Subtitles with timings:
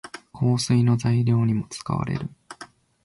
[0.33, 2.27] 香水の材料にも使われる。